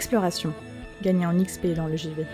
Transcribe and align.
Exploration. 0.00 0.54
Gagner 1.02 1.26
en 1.26 1.36
XP 1.44 1.74
dans 1.76 1.86
le 1.86 1.94
JV. 1.94 2.24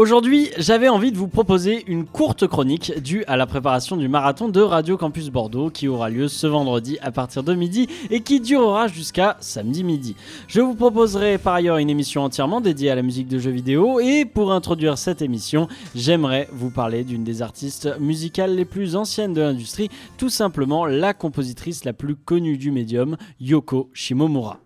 Aujourd'hui, 0.00 0.48
j'avais 0.56 0.88
envie 0.88 1.12
de 1.12 1.18
vous 1.18 1.28
proposer 1.28 1.84
une 1.86 2.06
courte 2.06 2.46
chronique 2.46 2.98
due 3.02 3.22
à 3.26 3.36
la 3.36 3.46
préparation 3.46 3.98
du 3.98 4.08
marathon 4.08 4.48
de 4.48 4.62
Radio 4.62 4.96
Campus 4.96 5.28
Bordeaux 5.28 5.68
qui 5.68 5.88
aura 5.88 6.08
lieu 6.08 6.26
ce 6.26 6.46
vendredi 6.46 6.96
à 7.02 7.10
partir 7.10 7.42
de 7.42 7.52
midi 7.52 7.86
et 8.08 8.20
qui 8.22 8.40
durera 8.40 8.88
jusqu'à 8.88 9.36
samedi 9.40 9.84
midi. 9.84 10.16
Je 10.48 10.62
vous 10.62 10.74
proposerai 10.74 11.36
par 11.36 11.52
ailleurs 11.52 11.76
une 11.76 11.90
émission 11.90 12.22
entièrement 12.22 12.62
dédiée 12.62 12.88
à 12.90 12.94
la 12.94 13.02
musique 13.02 13.28
de 13.28 13.38
jeux 13.38 13.50
vidéo 13.50 14.00
et 14.00 14.24
pour 14.24 14.52
introduire 14.52 14.96
cette 14.96 15.20
émission, 15.20 15.68
j'aimerais 15.94 16.48
vous 16.50 16.70
parler 16.70 17.04
d'une 17.04 17.22
des 17.22 17.42
artistes 17.42 17.90
musicales 18.00 18.54
les 18.54 18.64
plus 18.64 18.96
anciennes 18.96 19.34
de 19.34 19.42
l'industrie, 19.42 19.90
tout 20.16 20.30
simplement 20.30 20.86
la 20.86 21.12
compositrice 21.12 21.84
la 21.84 21.92
plus 21.92 22.16
connue 22.16 22.56
du 22.56 22.70
médium, 22.70 23.18
Yoko 23.38 23.90
Shimomura. 23.92 24.60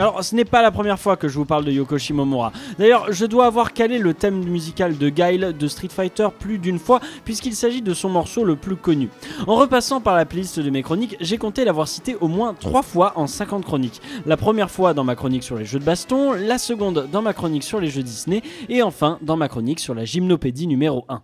Alors, 0.00 0.24
ce 0.24 0.34
n'est 0.34 0.46
pas 0.46 0.62
la 0.62 0.70
première 0.70 0.98
fois 0.98 1.18
que 1.18 1.28
je 1.28 1.36
vous 1.36 1.44
parle 1.44 1.66
de 1.66 1.72
Yoko 1.72 1.98
Shimomura. 1.98 2.52
D'ailleurs, 2.78 3.12
je 3.12 3.26
dois 3.26 3.44
avoir 3.44 3.74
calé 3.74 3.98
le 3.98 4.14
thème 4.14 4.42
musical 4.42 4.96
de 4.96 5.10
Guile 5.10 5.54
de 5.58 5.68
Street 5.68 5.90
Fighter 5.90 6.28
plus 6.38 6.56
d'une 6.56 6.78
fois, 6.78 7.00
puisqu'il 7.26 7.54
s'agit 7.54 7.82
de 7.82 7.92
son 7.92 8.08
morceau 8.08 8.42
le 8.42 8.56
plus 8.56 8.76
connu. 8.76 9.10
En 9.46 9.56
repassant 9.56 10.00
par 10.00 10.16
la 10.16 10.24
playlist 10.24 10.58
de 10.58 10.70
mes 10.70 10.82
chroniques, 10.82 11.18
j'ai 11.20 11.36
compté 11.36 11.66
l'avoir 11.66 11.86
cité 11.86 12.16
au 12.18 12.28
moins 12.28 12.54
3 12.54 12.80
fois 12.82 13.12
en 13.16 13.26
50 13.26 13.62
chroniques. 13.62 14.00
La 14.24 14.38
première 14.38 14.70
fois 14.70 14.94
dans 14.94 15.04
ma 15.04 15.16
chronique 15.16 15.42
sur 15.42 15.58
les 15.58 15.66
jeux 15.66 15.78
de 15.78 15.84
baston, 15.84 16.32
la 16.32 16.56
seconde 16.56 17.06
dans 17.12 17.20
ma 17.20 17.34
chronique 17.34 17.64
sur 17.64 17.78
les 17.78 17.88
jeux 17.88 18.02
Disney, 18.02 18.40
et 18.70 18.82
enfin 18.82 19.18
dans 19.20 19.36
ma 19.36 19.48
chronique 19.48 19.80
sur 19.80 19.92
la 19.92 20.06
gymnopédie 20.06 20.66
numéro 20.66 21.04
1. 21.10 21.20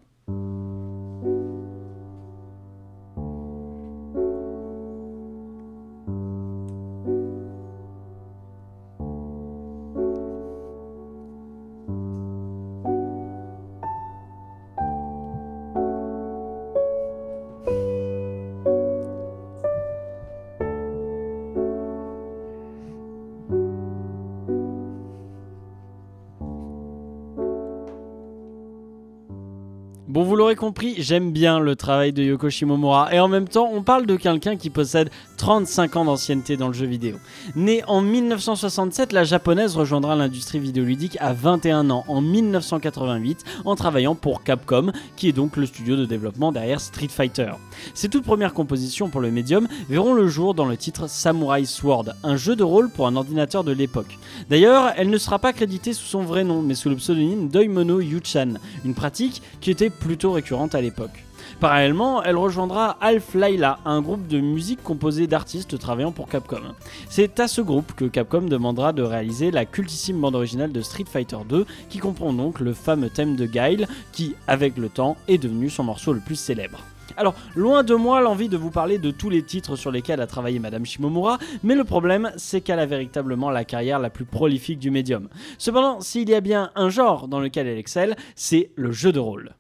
Bon, 30.17 30.22
vous 30.22 30.34
l'aurez 30.34 30.56
compris, 30.56 30.95
j'aime 30.97 31.31
bien 31.31 31.61
le 31.61 31.77
travail 31.77 32.11
de 32.11 32.22
Yoko 32.22 32.48
Shimomura 32.48 33.12
et 33.12 33.20
en 33.20 33.28
même 33.28 33.47
temps, 33.47 33.69
on 33.70 33.83
parle 33.83 34.06
de 34.06 34.17
quelqu'un 34.17 34.56
qui 34.56 34.70
possède 34.70 35.11
35 35.36 35.97
ans 35.97 36.05
d'ancienneté 36.06 36.56
dans 36.56 36.69
le 36.69 36.72
jeu 36.72 36.86
vidéo. 36.86 37.17
Née 37.55 37.84
en 37.86 38.00
1967, 38.00 39.12
la 39.12 39.25
japonaise 39.25 39.77
rejoindra 39.77 40.17
l'industrie 40.17 40.59
vidéoludique 40.59 41.19
à 41.20 41.34
21 41.34 41.91
ans 41.91 42.06
en 42.09 42.22
1988 42.22 43.44
en 43.67 43.77
travaillant 43.77 44.14
pour 44.14 44.42
Capcom, 44.42 44.91
qui 45.17 45.28
est 45.28 45.33
donc 45.33 45.59
le 45.59 45.67
studio 45.67 45.97
de 45.97 46.06
développement 46.06 46.50
derrière 46.50 46.81
Street 46.81 47.09
Fighter. 47.09 47.53
Ses 47.92 48.09
toutes 48.09 48.25
premières 48.25 48.55
compositions 48.55 49.11
pour 49.11 49.20
le 49.20 49.31
médium 49.31 49.69
verront 49.91 50.14
le 50.14 50.28
jour 50.28 50.55
dans 50.55 50.64
le 50.64 50.78
titre 50.78 51.11
Samurai 51.11 51.67
Sword, 51.67 52.14
un 52.22 52.37
jeu 52.37 52.56
de 52.56 52.64
rôle 52.64 52.89
pour 52.89 53.06
un 53.06 53.17
ordinateur 53.17 53.64
de 53.64 53.72
l'époque. 53.72 54.19
D'ailleurs, 54.48 54.94
elle 54.97 55.11
ne 55.11 55.19
sera 55.19 55.38
pas 55.38 55.53
créditée 55.53 55.93
sous 55.93 56.06
son 56.06 56.22
vrai 56.22 56.43
nom, 56.43 56.62
mais 56.62 56.75
sous 56.75 56.88
le 56.88 56.97
pseudonyme 56.97 57.50
Doimono 57.50 58.00
Yuchan, 58.00 58.54
une 58.83 58.94
pratique 58.94 59.43
qui 59.60 59.71
était 59.71 59.91
plutôt 60.06 60.31
récurrente 60.31 60.77
à 60.77 60.81
l'époque. 60.81 61.25
Parallèlement, 61.59 62.22
elle 62.22 62.37
rejoindra 62.37 62.97
Alf 63.00 63.34
Laila, 63.34 63.81
un 63.84 64.00
groupe 64.00 64.28
de 64.28 64.39
musique 64.39 64.81
composé 64.84 65.27
d'artistes 65.27 65.78
travaillant 65.81 66.12
pour 66.12 66.28
Capcom. 66.28 66.61
C'est 67.09 67.41
à 67.41 67.49
ce 67.49 67.61
groupe 67.61 67.93
que 67.97 68.05
Capcom 68.05 68.43
demandera 68.43 68.93
de 68.93 69.03
réaliser 69.03 69.50
la 69.50 69.65
cultissime 69.65 70.21
bande 70.21 70.37
originale 70.37 70.71
de 70.71 70.81
Street 70.81 71.06
Fighter 71.11 71.39
2, 71.49 71.66
qui 71.89 71.99
comprend 71.99 72.33
donc 72.33 72.61
le 72.61 72.72
fameux 72.72 73.11
thème 73.11 73.34
de 73.34 73.47
Guile, 73.47 73.89
qui, 74.12 74.37
avec 74.47 74.77
le 74.77 74.89
temps, 74.89 75.16
est 75.27 75.39
devenu 75.39 75.71
son 75.71 75.83
morceau 75.83 76.12
le 76.12 76.21
plus 76.21 76.37
célèbre. 76.37 76.84
Alors, 77.16 77.34
loin 77.56 77.83
de 77.83 77.95
moi 77.95 78.21
l'envie 78.21 78.49
de 78.49 78.56
vous 78.56 78.71
parler 78.71 78.99
de 78.99 79.11
tous 79.11 79.31
les 79.31 79.43
titres 79.43 79.75
sur 79.75 79.91
lesquels 79.91 80.21
a 80.21 80.27
travaillé 80.28 80.61
Madame 80.61 80.87
Shimomura, 80.87 81.39
mais 81.65 81.75
le 81.75 81.84
problème, 81.84 82.31
c'est 82.37 82.61
qu'elle 82.61 82.78
a 82.78 82.87
véritablement 82.87 83.50
la 83.50 83.65
carrière 83.65 83.99
la 83.99 84.11
plus 84.11 84.25
prolifique 84.25 84.78
du 84.78 84.93
médium. 84.93 85.28
Cependant, 85.59 86.00
s'il 86.00 86.28
y 86.28 86.34
a 86.34 86.41
bien 86.41 86.71
un 86.77 86.91
genre 86.91 87.27
dans 87.27 87.41
lequel 87.41 87.66
elle 87.66 87.78
excelle, 87.78 88.15
c'est 88.37 88.71
le 88.77 88.93
jeu 88.93 89.11
de 89.11 89.19
rôle. 89.19 89.55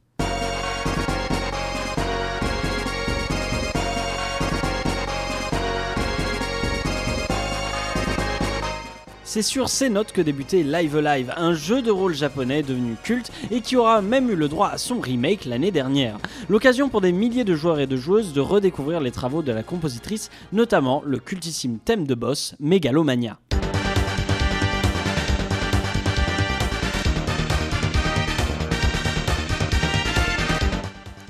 C'est 9.28 9.42
sur 9.42 9.68
ces 9.68 9.90
notes 9.90 10.12
que 10.12 10.20
débutait 10.20 10.62
Live 10.62 10.96
Alive, 10.96 11.34
un 11.36 11.52
jeu 11.52 11.82
de 11.82 11.90
rôle 11.90 12.14
japonais 12.14 12.62
devenu 12.62 12.94
culte 13.02 13.32
et 13.50 13.60
qui 13.60 13.74
aura 13.74 14.00
même 14.00 14.30
eu 14.30 14.36
le 14.36 14.46
droit 14.46 14.68
à 14.68 14.78
son 14.78 15.00
remake 15.00 15.46
l'année 15.46 15.72
dernière. 15.72 16.18
L'occasion 16.48 16.88
pour 16.88 17.00
des 17.00 17.10
milliers 17.10 17.42
de 17.42 17.56
joueurs 17.56 17.80
et 17.80 17.88
de 17.88 17.96
joueuses 17.96 18.32
de 18.32 18.40
redécouvrir 18.40 19.00
les 19.00 19.10
travaux 19.10 19.42
de 19.42 19.50
la 19.50 19.64
compositrice, 19.64 20.30
notamment 20.52 21.02
le 21.04 21.18
cultissime 21.18 21.78
thème 21.84 22.06
de 22.06 22.14
boss 22.14 22.54
Megalomania. 22.60 23.36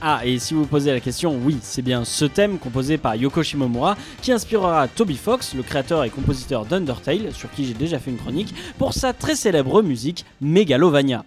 Ah, 0.09 0.21
et 0.25 0.39
si 0.39 0.55
vous 0.55 0.67
posez 0.67 0.93
la 0.93 1.00
question, 1.00 1.37
oui, 1.43 1.59
c'est 1.62 1.83
bien 1.83 2.05
ce 2.05 2.27
thème 2.27 2.61
composé 2.61 2.97
par 2.97 3.17
Yoko 3.17 3.43
Shimomura 3.43 3.97
qui 4.22 4.31
inspirera 4.31 4.87
Toby 4.87 5.17
Fox, 5.17 5.53
le 5.53 5.65
créateur 5.65 6.05
et 6.05 6.11
compositeur 6.11 6.65
d'Undertale, 6.65 7.33
sur 7.33 7.50
qui 7.50 7.65
j'ai 7.65 7.75
déjà 7.75 7.99
fait 7.99 8.12
une 8.12 8.17
chronique, 8.17 8.55
pour 8.78 8.94
sa 8.94 9.12
très 9.12 9.34
célèbre 9.34 9.83
musique 9.83 10.25
Megalovania. 10.41 11.25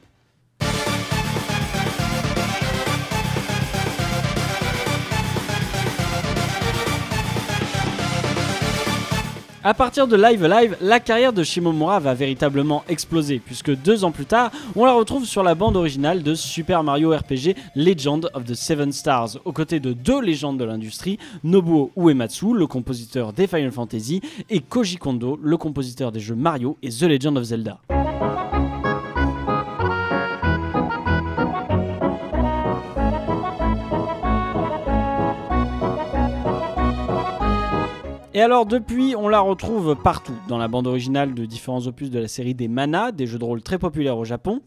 A 9.69 9.75
partir 9.75 10.07
de 10.07 10.15
Live 10.15 10.43
Live, 10.47 10.77
la 10.81 10.99
carrière 10.99 11.31
de 11.31 11.43
Shimomura 11.43 11.99
va 11.99 12.15
véritablement 12.15 12.83
exploser, 12.89 13.37
puisque 13.37 13.69
deux 13.69 14.03
ans 14.03 14.09
plus 14.09 14.25
tard, 14.25 14.49
on 14.75 14.83
la 14.83 14.93
retrouve 14.93 15.25
sur 15.25 15.43
la 15.43 15.53
bande 15.53 15.77
originale 15.77 16.23
de 16.23 16.33
Super 16.33 16.83
Mario 16.83 17.15
RPG 17.15 17.53
Legend 17.75 18.31
of 18.33 18.45
the 18.45 18.55
Seven 18.55 18.91
Stars, 18.91 19.37
aux 19.45 19.51
côtés 19.51 19.79
de 19.79 19.93
deux 19.93 20.21
légendes 20.21 20.57
de 20.57 20.63
l'industrie, 20.63 21.19
Nobuo 21.43 21.91
Uematsu, 21.95 22.55
le 22.55 22.65
compositeur 22.65 23.31
des 23.31 23.45
Final 23.45 23.71
Fantasy, 23.71 24.21
et 24.49 24.59
Koji 24.59 24.97
Kondo, 24.97 25.39
le 25.39 25.57
compositeur 25.57 26.11
des 26.11 26.19
jeux 26.19 26.33
Mario 26.33 26.75
et 26.81 26.89
The 26.89 27.03
Legend 27.03 27.37
of 27.37 27.43
Zelda. 27.43 27.77
Et 38.39 38.41
alors 38.41 38.65
depuis, 38.65 39.17
on 39.17 39.27
la 39.27 39.41
retrouve 39.41 39.97
partout, 40.01 40.37
dans 40.47 40.57
la 40.57 40.69
bande 40.69 40.87
originale 40.87 41.33
de 41.33 41.43
différents 41.43 41.87
opus 41.87 42.09
de 42.09 42.19
la 42.19 42.29
série 42.29 42.55
des 42.55 42.69
Mana, 42.69 43.11
des 43.11 43.27
jeux 43.27 43.37
de 43.37 43.43
rôle 43.43 43.61
très 43.61 43.77
populaires 43.77 44.17
au 44.17 44.23
Japon. 44.23 44.61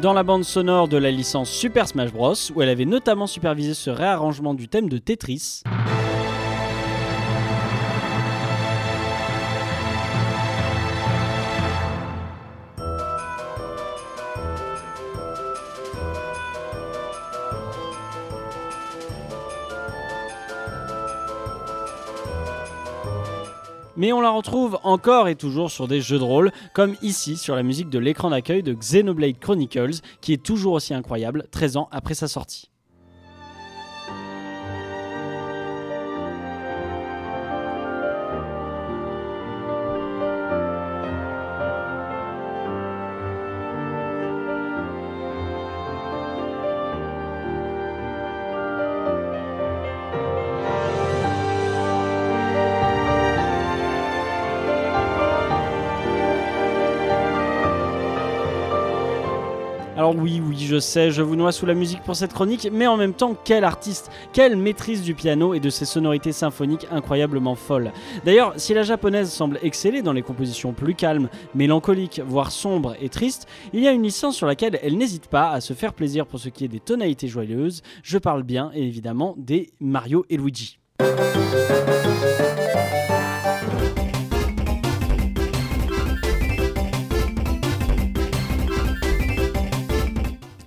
dans 0.00 0.12
la 0.12 0.22
bande 0.22 0.44
sonore 0.44 0.86
de 0.86 0.96
la 0.96 1.10
licence 1.10 1.50
Super 1.50 1.88
Smash 1.88 2.12
Bros, 2.12 2.34
où 2.54 2.62
elle 2.62 2.68
avait 2.68 2.84
notamment 2.84 3.26
supervisé 3.26 3.74
ce 3.74 3.90
réarrangement 3.90 4.54
du 4.54 4.68
thème 4.68 4.88
de 4.88 4.98
Tetris. 4.98 5.64
Mais 23.96 24.12
on 24.12 24.20
la 24.20 24.30
retrouve 24.30 24.78
encore 24.82 25.28
et 25.28 25.34
toujours 25.34 25.70
sur 25.70 25.88
des 25.88 26.00
jeux 26.00 26.18
de 26.18 26.24
rôle, 26.24 26.52
comme 26.74 26.94
ici 27.02 27.36
sur 27.36 27.56
la 27.56 27.62
musique 27.62 27.90
de 27.90 27.98
l'écran 27.98 28.30
d'accueil 28.30 28.62
de 28.62 28.74
Xenoblade 28.74 29.38
Chronicles, 29.38 30.00
qui 30.20 30.32
est 30.32 30.42
toujours 30.42 30.74
aussi 30.74 30.94
incroyable 30.94 31.46
13 31.50 31.76
ans 31.76 31.88
après 31.90 32.14
sa 32.14 32.28
sortie. 32.28 32.70
Alors 60.06 60.22
oui, 60.22 60.40
oui, 60.40 60.56
je 60.60 60.78
sais, 60.78 61.10
je 61.10 61.20
vous 61.20 61.34
noie 61.34 61.50
sous 61.50 61.66
la 61.66 61.74
musique 61.74 62.00
pour 62.04 62.14
cette 62.14 62.32
chronique, 62.32 62.68
mais 62.72 62.86
en 62.86 62.96
même 62.96 63.12
temps, 63.12 63.34
quel 63.42 63.64
artiste, 63.64 64.08
quelle 64.32 64.54
maîtrise 64.54 65.02
du 65.02 65.14
piano 65.14 65.52
et 65.52 65.58
de 65.58 65.68
ses 65.68 65.84
sonorités 65.84 66.30
symphoniques 66.30 66.86
incroyablement 66.92 67.56
folles. 67.56 67.90
D'ailleurs, 68.24 68.52
si 68.56 68.72
la 68.72 68.84
japonaise 68.84 69.32
semble 69.32 69.58
exceller 69.64 70.02
dans 70.02 70.12
les 70.12 70.22
compositions 70.22 70.72
plus 70.74 70.94
calmes, 70.94 71.28
mélancoliques, 71.56 72.20
voire 72.24 72.52
sombres 72.52 72.94
et 73.00 73.08
tristes, 73.08 73.48
il 73.72 73.80
y 73.80 73.88
a 73.88 73.90
une 73.90 74.04
licence 74.04 74.36
sur 74.36 74.46
laquelle 74.46 74.78
elle 74.80 74.96
n'hésite 74.96 75.26
pas 75.26 75.50
à 75.50 75.60
se 75.60 75.72
faire 75.72 75.92
plaisir 75.92 76.24
pour 76.24 76.38
ce 76.38 76.50
qui 76.50 76.64
est 76.64 76.68
des 76.68 76.78
tonalités 76.78 77.26
joyeuses. 77.26 77.82
Je 78.04 78.18
parle 78.18 78.44
bien 78.44 78.70
évidemment 78.74 79.34
des 79.36 79.70
Mario 79.80 80.24
et 80.30 80.36
Luigi. 80.36 80.78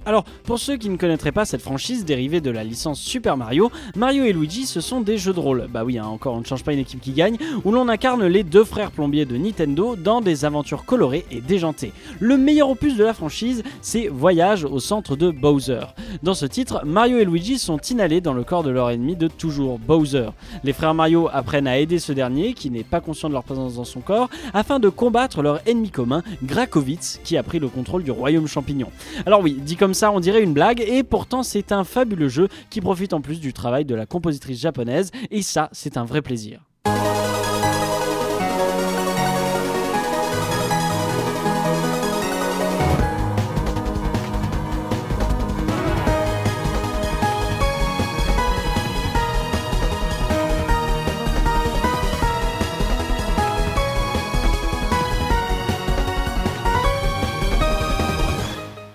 Alors, 0.10 0.24
pour 0.24 0.58
ceux 0.58 0.76
qui 0.76 0.90
ne 0.90 0.98
connaîtraient 0.98 1.32
pas 1.32 1.46
cette 1.46 1.62
franchise 1.62 2.04
dérivée 2.04 2.42
de 2.42 2.50
la 2.50 2.64
licence 2.64 3.00
Super 3.00 3.38
Mario, 3.38 3.72
Mario 3.96 4.24
et 4.24 4.34
Luigi 4.34 4.66
ce 4.66 4.82
sont 4.82 5.02
des 5.02 5.20
jeux 5.20 5.34
de 5.34 5.40
rôle. 5.40 5.68
Bah 5.72 5.84
oui, 5.86 6.00
hein, 6.00 6.08
encore 6.08 6.34
on 6.34 6.40
ne 6.40 6.46
change 6.46 6.64
pas 6.64 6.74
une 6.74 6.80
équipe 6.80 7.00
qui 7.00 7.12
gagne, 7.12 7.38
où 7.64 7.72
l'on 7.72 7.88
incarne 7.88 8.26
les 8.26 8.42
deux 8.42 8.64
frères 8.64 8.90
plombiers 8.90 9.26
de 9.26 9.38
Nintendo 9.38 9.96
dans 9.96 10.20
des 10.20 10.46
aventures 10.46 10.84
colorées 10.86 11.26
et 11.30 11.42
déjantées. 11.42 11.92
Le 12.20 12.40
meilleur 12.40 12.72
opus 12.72 12.98
de 12.98 13.04
la 13.04 13.14
franchise, 13.14 13.62
c'est 13.84 14.08
Voyage 14.08 14.66
au 14.66 14.80
centre 14.80 15.16
de 15.16 15.30
Bowser. 15.30 15.82
Dans 16.24 16.34
ce 16.34 16.48
titre, 16.48 16.82
Mario 16.88 17.20
et 17.20 17.26
Luigi 17.26 17.60
sont 17.60 17.78
inhalés 17.78 18.20
dans 18.20 18.34
le 18.34 18.44
corps 18.44 18.64
de 18.64 18.72
leur 18.72 18.90
ennemi 18.90 19.16
de 19.16 19.28
toujours, 19.28 19.78
Bowser. 19.78 20.30
Les 20.64 20.74
frères 20.74 20.96
Mario 20.96 21.30
apprennent 21.32 21.68
à 21.68 21.78
aider 21.78 22.00
ce 22.00 22.14
dernier, 22.14 22.56
qui 22.56 22.72
n'est 22.72 22.84
pas 22.84 23.00
conscient 23.00 23.30
de 23.30 23.36
leur 23.36 23.44
présence 23.44 23.76
dans 23.76 23.84
son 23.84 24.00
corps, 24.00 24.32
afin 24.56 24.80
de 24.80 24.90
combattre 24.90 25.44
leur 25.44 25.60
ennemi 25.68 25.92
commun, 25.92 26.24
Grakovitz, 26.44 27.20
qui 27.24 27.38
a 27.38 27.44
pris 27.44 27.60
le 27.60 27.68
contrôle 27.68 28.02
du 28.02 28.10
royaume 28.10 28.48
champignon. 28.48 28.90
Alors 29.28 29.42
oui, 29.42 29.54
dit 29.54 29.76
comme 29.76 29.94
ça, 29.94 29.99
ça, 30.00 30.14
on 30.14 30.22
dirait 30.22 30.42
une 30.42 30.54
blague, 30.54 30.80
et 30.80 31.04
pourtant 31.04 31.44
c'est 31.44 31.74
un 31.74 31.84
fabuleux 31.84 32.30
jeu 32.30 32.48
qui 32.70 32.80
profite 32.80 33.12
en 33.12 33.20
plus 33.20 33.42
du 33.42 33.52
travail 33.52 33.84
de 33.84 33.96
la 33.96 34.06
compositrice 34.06 34.58
japonaise, 34.58 35.12
et 35.30 35.42
ça, 35.42 35.68
c'est 35.74 35.98
un 35.98 36.06
vrai 36.06 36.22
plaisir. 36.22 36.62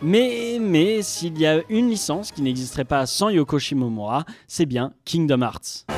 Mais, 0.06 0.53
mais 0.64 1.02
s'il 1.02 1.38
y 1.38 1.46
a 1.46 1.62
une 1.68 1.88
licence 1.88 2.32
qui 2.32 2.42
n'existerait 2.42 2.84
pas 2.84 3.06
sans 3.06 3.28
Yoko 3.28 3.58
Shimomura, 3.58 4.24
c'est 4.48 4.66
bien 4.66 4.92
Kingdom 5.04 5.42
Hearts. 5.42 5.93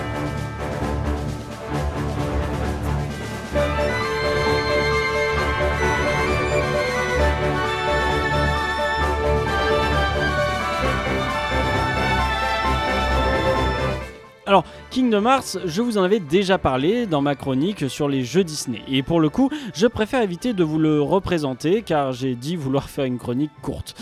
Alors, 14.48 14.62
Kingdom 14.90 15.26
Hearts, 15.26 15.58
je 15.64 15.82
vous 15.82 15.98
en 15.98 16.04
avais 16.04 16.20
déjà 16.20 16.56
parlé 16.56 17.06
dans 17.06 17.20
ma 17.20 17.34
chronique 17.34 17.90
sur 17.90 18.08
les 18.08 18.22
jeux 18.22 18.44
Disney. 18.44 18.80
Et 18.86 19.02
pour 19.02 19.18
le 19.18 19.28
coup, 19.28 19.50
je 19.74 19.88
préfère 19.88 20.22
éviter 20.22 20.52
de 20.52 20.62
vous 20.62 20.78
le 20.78 21.02
représenter 21.02 21.82
car 21.82 22.12
j'ai 22.12 22.36
dit 22.36 22.54
vouloir 22.54 22.88
faire 22.88 23.06
une 23.06 23.18
chronique 23.18 23.50
courte. 23.60 23.96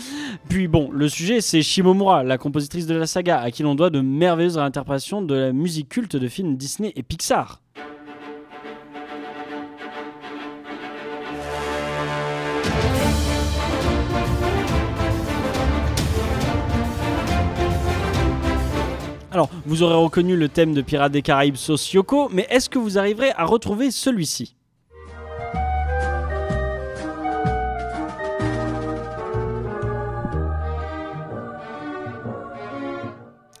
Puis 0.47 0.67
bon, 0.67 0.91
le 0.91 1.09
sujet 1.09 1.41
c'est 1.41 1.63
Shimomura, 1.63 2.23
la 2.23 2.37
compositrice 2.37 2.85
de 2.85 2.93
la 2.93 3.07
saga, 3.07 3.39
à 3.39 3.49
qui 3.49 3.63
l'on 3.63 3.73
doit 3.73 3.89
de 3.89 4.01
merveilleuses 4.01 4.57
réinterprétations 4.57 5.23
de 5.23 5.33
la 5.33 5.51
musique 5.51 5.89
culte 5.89 6.15
de 6.15 6.27
films 6.27 6.57
Disney 6.57 6.93
et 6.95 7.01
Pixar. 7.01 7.61
Alors, 19.35 19.49
vous 19.65 19.83
aurez 19.83 19.95
reconnu 19.95 20.37
le 20.37 20.47
thème 20.47 20.73
de 20.73 20.81
Pirates 20.81 21.11
des 21.11 21.21
Caraïbes 21.21 21.57
sauce 21.57 21.91
Yoko, 21.91 22.29
mais 22.31 22.47
est-ce 22.49 22.69
que 22.69 22.79
vous 22.79 22.97
arriverez 22.97 23.31
à 23.35 23.43
retrouver 23.43 23.91
celui-ci? 23.91 24.55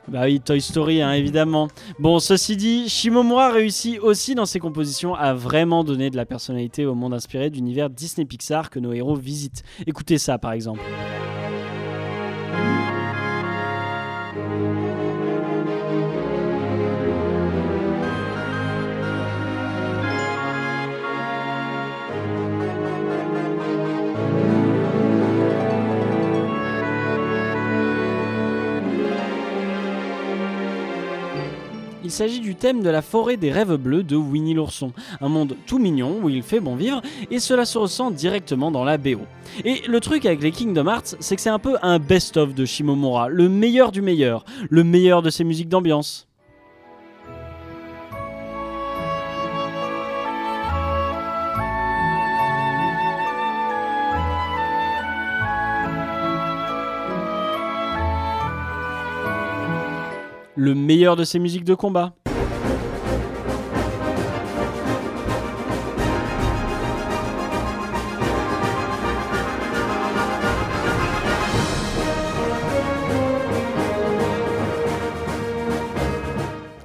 Bah 0.07 0.21
oui, 0.23 0.39
Toy 0.39 0.61
Story, 0.61 1.01
hein, 1.01 1.11
évidemment. 1.11 1.67
Bon, 1.99 2.19
ceci 2.19 2.55
dit, 2.55 2.87
Shimomura 2.87 3.51
réussit 3.51 3.99
aussi 3.99 4.33
dans 4.33 4.45
ses 4.45 4.59
compositions 4.59 5.13
à 5.13 5.33
vraiment 5.33 5.83
donner 5.83 6.09
de 6.09 6.15
la 6.15 6.25
personnalité 6.25 6.85
au 6.85 6.95
monde 6.95 7.13
inspiré 7.13 7.49
d'univers 7.49 7.89
Disney 7.89 8.25
Pixar 8.25 8.69
que 8.69 8.79
nos 8.79 8.93
héros 8.93 9.17
visitent. 9.17 9.63
Écoutez 9.85 10.19
ça, 10.19 10.37
par 10.37 10.53
exemple. 10.53 10.79
S'agit 32.15 32.39
du 32.39 32.55
thème 32.55 32.81
de 32.81 32.89
la 32.89 33.01
forêt 33.01 33.35
des 33.35 33.51
rêves 33.51 33.75
bleus 33.75 34.01
de 34.01 34.15
Winnie 34.15 34.53
l'ourson, 34.53 34.93
un 35.19 35.27
monde 35.27 35.57
tout 35.65 35.79
mignon 35.79 36.21
où 36.23 36.29
il 36.29 36.43
fait 36.43 36.61
bon 36.61 36.77
vivre 36.77 37.01
et 37.29 37.39
cela 37.39 37.65
se 37.65 37.77
ressent 37.77 38.09
directement 38.09 38.71
dans 38.71 38.85
la 38.85 38.97
BO. 38.97 39.19
Et 39.65 39.81
le 39.85 39.99
truc 39.99 40.25
avec 40.25 40.41
les 40.41 40.51
Kingdom 40.51 40.87
Hearts, 40.87 41.17
c'est 41.19 41.35
que 41.35 41.41
c'est 41.41 41.49
un 41.49 41.59
peu 41.59 41.75
un 41.81 41.99
best-of 41.99 42.55
de 42.55 42.63
Shimomura, 42.63 43.27
le 43.27 43.49
meilleur 43.49 43.91
du 43.91 44.01
meilleur, 44.01 44.45
le 44.69 44.85
meilleur 44.85 45.23
de 45.23 45.29
ses 45.29 45.43
musiques 45.43 45.67
d'ambiance. 45.67 46.29
Le 60.55 60.73
meilleur 60.73 61.15
de 61.15 61.23
ses 61.23 61.39
musiques 61.39 61.65
de 61.65 61.75
combat. 61.75 62.13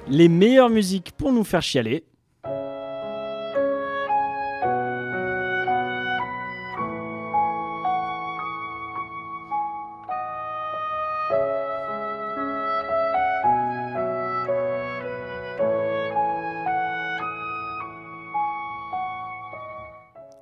Les 0.09 0.27
meilleures 0.27 0.69
musiques 0.69 1.13
pour 1.13 1.31
nous 1.31 1.45
faire 1.45 1.61
chialer. 1.61 2.03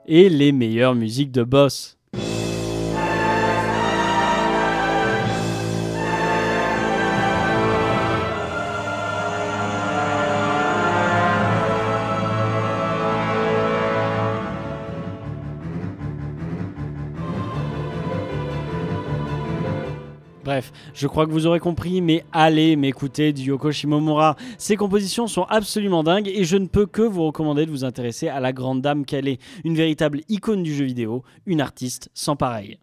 Et 0.10 0.28
les 0.28 0.52
meilleures 0.52 0.96
musiques 0.96 1.32
de 1.32 1.44
boss. 1.44 1.99
Je 20.94 21.08
crois 21.08 21.26
que 21.26 21.32
vous 21.32 21.48
aurez 21.48 21.60
compris, 21.60 22.02
mais 22.02 22.24
allez 22.32 22.76
m'écouter 22.76 23.34
du 23.34 23.44
Yoko 23.44 23.72
Shimomura. 23.72 24.36
Ses 24.58 24.76
compositions 24.76 25.28
sont 25.28 25.44
absolument 25.44 26.04
dingues 26.04 26.28
et 26.28 26.44
je 26.44 26.58
ne 26.58 26.68
peux 26.68 26.86
que 26.86 27.02
vous 27.02 27.26
recommander 27.26 27.66
de 27.66 27.72
vous 27.72 27.86
intéresser 27.86 28.28
à 28.28 28.40
la 28.40 28.54
grande 28.54 28.82
dame 28.82 29.06
qu'elle 29.06 29.28
est. 29.28 29.40
Une 29.64 29.76
véritable 29.76 30.22
icône 30.30 30.64
du 30.64 30.74
jeu 30.74 30.86
vidéo, 30.86 31.24
une 31.46 31.62
artiste 31.62 32.10
sans 32.14 32.36
pareil. 32.36 32.80